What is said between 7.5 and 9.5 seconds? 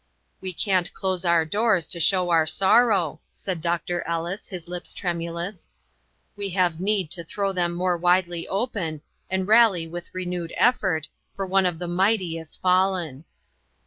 them more widely open, and